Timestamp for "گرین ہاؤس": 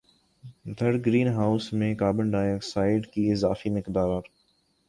1.05-1.71